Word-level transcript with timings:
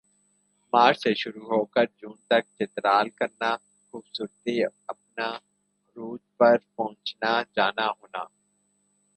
مارچ 0.73 0.97
سے 0.99 1.13
شروع 1.13 1.45
ہوکر 1.49 1.85
جون 1.97 2.15
تک 2.27 2.43
چترال 2.57 3.09
کرنا 3.09 3.51
خوبصورتی 3.89 4.55
اپنا 4.87 5.29
عروج 5.29 6.19
پر 6.37 6.57
پہنچنا 6.75 7.31
جانا 7.55 7.87
ہونا 7.89 8.23